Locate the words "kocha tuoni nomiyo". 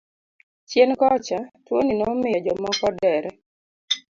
1.01-2.39